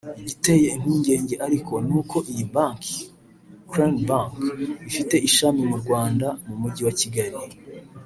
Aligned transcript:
Igiteye 0.21 0.67
impungenge 0.75 1.35
ariko 1.47 1.73
n’uko 1.87 2.15
iyi 2.31 2.45
Bank 2.53 2.81
[Crane 3.71 4.01
Bank] 4.09 4.33
ifite 4.89 5.15
ishami 5.27 5.61
mu 5.71 5.77
Rwanda 5.83 6.27
mu 6.47 6.55
mujyi 6.61 6.81
wa 6.87 6.95
Kigali 7.01 7.39